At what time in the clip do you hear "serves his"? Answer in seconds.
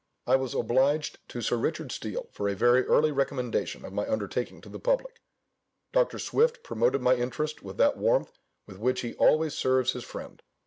9.53-10.03